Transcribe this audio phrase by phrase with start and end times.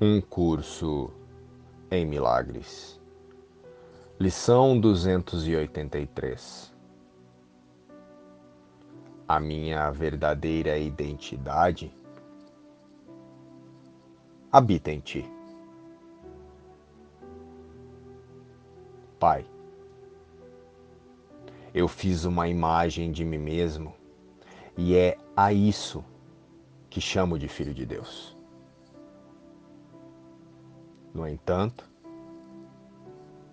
[0.00, 1.10] Um curso
[1.90, 3.00] em milagres.
[4.16, 6.72] Lição 283.
[9.26, 11.92] A minha verdadeira identidade
[14.52, 15.28] habita em ti.
[19.18, 19.44] Pai,
[21.74, 23.92] eu fiz uma imagem de mim mesmo
[24.76, 26.04] e é a isso
[26.88, 28.37] que chamo de filho de Deus.
[31.12, 31.88] No entanto,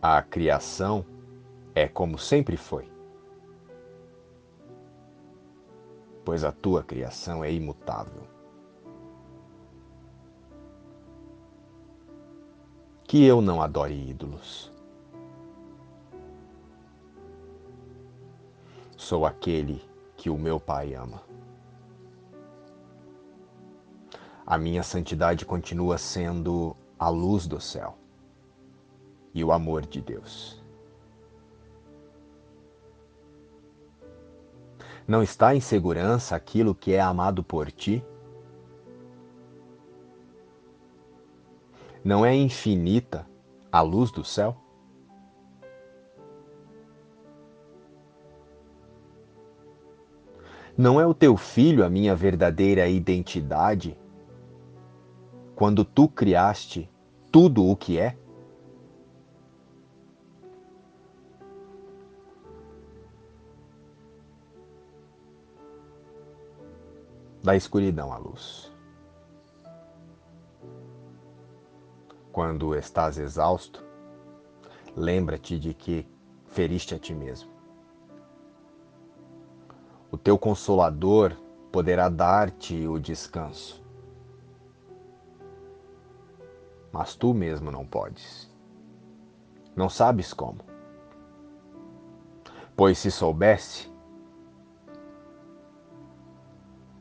[0.01, 1.05] a criação
[1.73, 2.87] é como sempre foi,
[6.23, 8.23] pois a tua criação é imutável.
[13.03, 14.71] Que eu não adore ídolos.
[18.97, 19.83] Sou aquele
[20.17, 21.21] que o meu Pai ama.
[24.45, 27.97] A minha santidade continua sendo a luz do céu
[29.33, 30.63] e o amor de Deus.
[35.07, 38.03] Não está em segurança aquilo que é amado por ti?
[42.03, 43.27] Não é infinita
[43.71, 44.55] a luz do céu?
[50.77, 53.97] Não é o teu filho a minha verdadeira identidade?
[55.55, 56.89] Quando tu criaste
[57.31, 58.17] tudo o que é?
[67.41, 68.73] Da escuridão à luz.
[72.33, 73.81] Quando estás exausto,
[74.95, 76.05] lembra-te de que
[76.47, 77.49] feriste a ti mesmo.
[80.11, 81.33] O teu consolador
[81.71, 83.84] poderá dar-te o descanso
[86.95, 88.49] mas tu mesmo não podes.
[89.75, 90.61] Não sabes como.
[92.73, 93.91] Pois se soubesse,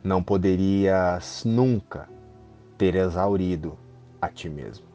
[0.03, 2.09] não poderias nunca
[2.77, 3.79] ter exaurido
[4.21, 4.89] a ti mesmo.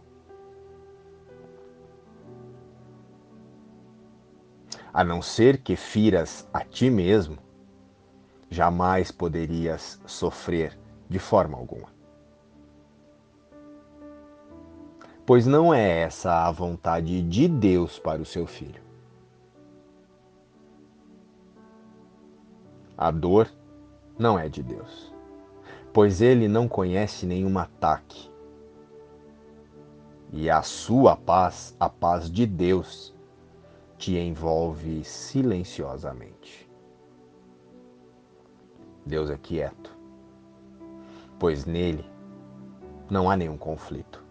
[4.94, 7.38] A não ser que firas a ti mesmo,
[8.50, 10.78] jamais poderias sofrer
[11.08, 11.99] de forma alguma.
[15.30, 18.82] Pois não é essa a vontade de Deus para o seu filho.
[22.98, 23.48] A dor
[24.18, 25.14] não é de Deus,
[25.94, 28.28] pois ele não conhece nenhum ataque.
[30.34, 33.16] E a sua paz, a paz de Deus,
[34.00, 36.68] te envolve silenciosamente.
[39.06, 39.96] Deus é quieto,
[41.38, 42.04] pois nele
[43.12, 44.28] não há nenhum conflito.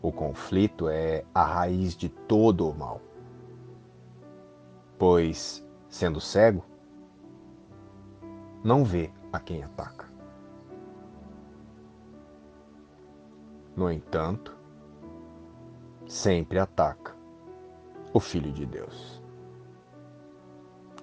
[0.00, 3.00] O conflito é a raiz de todo o mal.
[4.96, 6.64] Pois, sendo cego,
[8.62, 10.06] não vê a quem ataca.
[13.76, 14.56] No entanto,
[16.06, 17.14] sempre ataca
[18.12, 19.22] o Filho de Deus.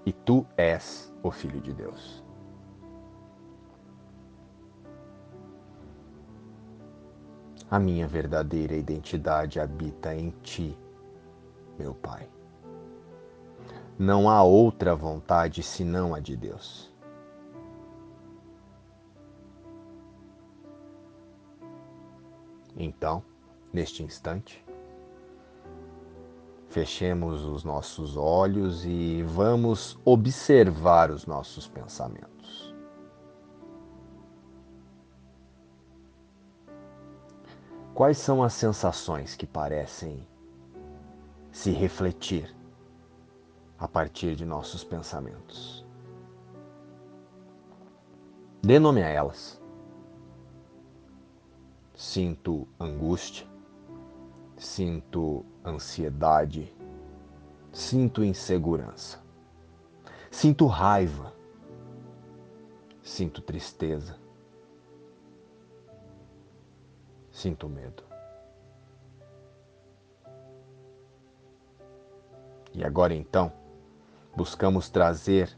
[0.05, 2.24] E tu és o Filho de Deus.
[7.69, 10.77] A minha verdadeira identidade habita em ti,
[11.79, 12.29] meu Pai.
[13.97, 16.93] Não há outra vontade senão a de Deus.
[22.77, 23.23] Então,
[23.71, 24.63] neste instante,
[26.67, 32.64] fechemos os nossos olhos e vamos observar os nossos pensamentos.
[37.95, 40.27] Quais são as sensações que parecem
[41.49, 42.53] se refletir
[43.79, 45.85] a partir de nossos pensamentos?
[48.61, 49.61] Dê nome a elas.
[51.95, 53.47] Sinto angústia,
[54.57, 56.75] sinto ansiedade,
[57.71, 59.23] sinto insegurança,
[60.29, 61.33] sinto raiva,
[63.01, 64.19] sinto tristeza,
[67.45, 68.03] Sinto medo.
[72.73, 73.53] E agora então,
[74.35, 75.55] buscamos trazer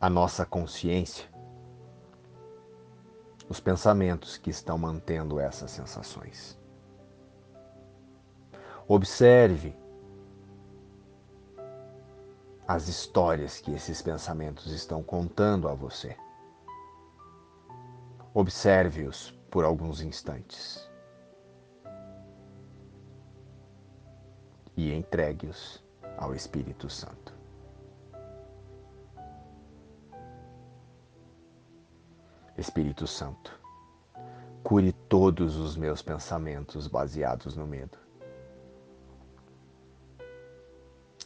[0.00, 1.28] a nossa consciência
[3.46, 6.58] os pensamentos que estão mantendo essas sensações.
[8.88, 9.76] Observe
[12.66, 16.16] as histórias que esses pensamentos estão contando a você.
[18.32, 20.90] Observe-os por alguns instantes
[24.74, 25.84] e entregue-os
[26.16, 27.34] ao Espírito Santo.
[32.56, 33.60] Espírito Santo,
[34.64, 37.98] cure todos os meus pensamentos baseados no medo.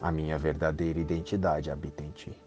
[0.01, 2.43] A minha verdadeira identidade habita em ti.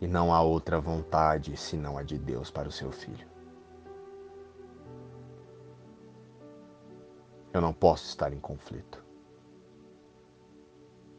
[0.00, 3.35] E não há outra vontade senão a de Deus para o seu filho.
[7.56, 9.02] Eu não posso estar em conflito.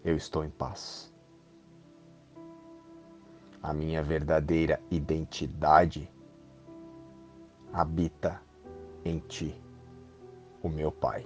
[0.06, 1.12] Eu estou em paz.
[3.60, 6.08] A minha verdadeira identidade
[7.74, 8.40] habita
[9.04, 9.60] em ti,
[10.62, 11.26] o meu Pai.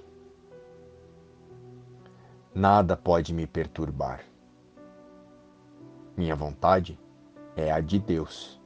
[2.56, 4.24] Nada pode me perturbar.
[6.16, 6.98] Minha vontade
[7.58, 8.62] é a de Deus.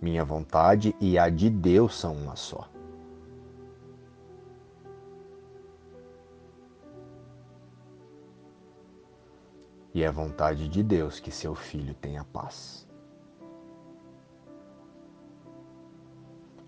[0.00, 2.74] Minha vontade e a de Deus são uma só.
[9.96, 12.86] E é vontade de Deus que seu filho tenha paz.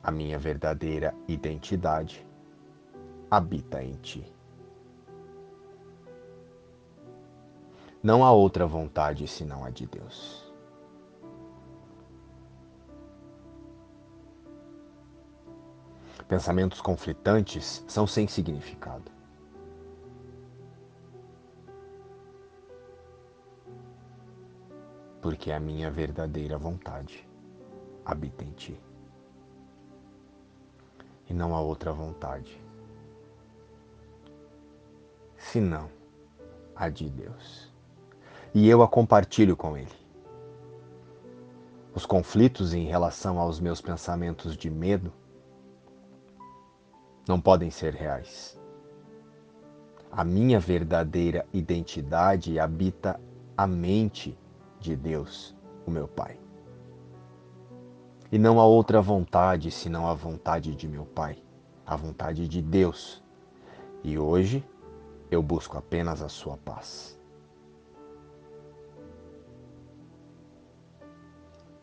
[0.03, 2.27] A minha verdadeira identidade
[3.31, 4.35] habita em ti.
[8.03, 10.51] Não há outra vontade senão a de Deus.
[16.27, 19.18] Pensamentos conflitantes são sem significado.
[25.29, 27.29] Porque a minha verdadeira vontade
[28.03, 28.81] habita em ti.
[31.29, 32.59] E não há outra vontade
[35.37, 35.91] senão
[36.75, 37.71] a de Deus
[38.55, 39.93] e eu a compartilho com Ele.
[41.95, 45.13] Os conflitos em relação aos meus pensamentos de medo
[47.29, 48.59] não podem ser reais.
[50.11, 53.21] A minha verdadeira identidade habita
[53.55, 54.35] a mente
[54.81, 56.39] de Deus, o meu Pai.
[58.31, 61.43] E não há outra vontade senão a vontade de meu Pai,
[61.87, 63.23] a vontade de Deus.
[64.05, 64.65] E hoje
[65.31, 67.19] eu busco apenas a sua paz.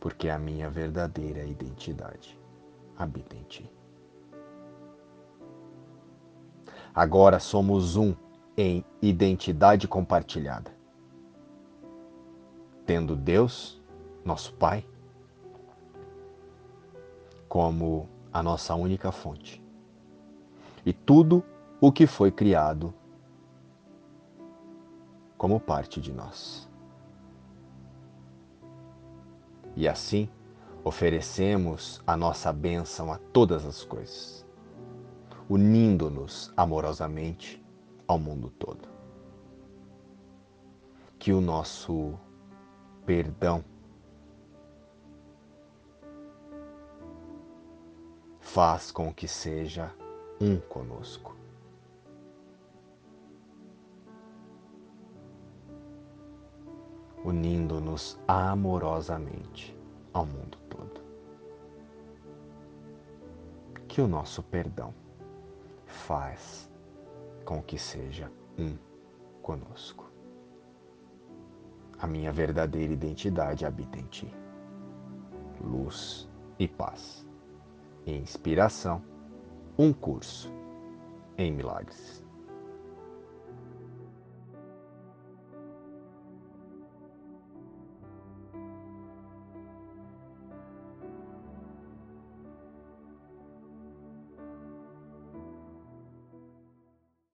[0.06, 2.40] porque a minha verdadeira identidade
[2.96, 3.68] habita em ti.
[6.94, 8.14] Agora somos um
[8.56, 10.75] em identidade compartilhada.
[12.86, 13.82] Tendo Deus,
[14.24, 14.86] nosso Pai,
[17.50, 19.64] como a nossa única fonte.
[20.86, 21.44] E tudo
[21.80, 22.94] o que foi criado
[25.38, 26.70] como parte de nós.
[29.76, 30.30] E assim,
[30.84, 34.46] oferecemos a nossa bênção a todas as coisas,
[35.50, 37.64] unindo-nos amorosamente
[38.08, 38.88] ao mundo todo.
[41.18, 42.14] Que o nosso
[43.06, 43.64] perdão
[48.40, 49.94] faz com que seja
[50.40, 51.36] um conosco.
[57.26, 59.76] unindo-nos amorosamente
[60.14, 61.02] ao mundo todo.
[63.88, 64.94] Que o nosso perdão
[65.88, 66.70] faz
[67.44, 68.78] com que seja um
[69.42, 70.05] conosco.
[72.00, 74.34] A minha verdadeira identidade habita em ti.
[75.62, 76.28] Luz
[76.60, 77.26] e paz.
[78.06, 79.02] Inspiração.
[79.78, 80.52] Um curso
[81.38, 82.25] em milagres.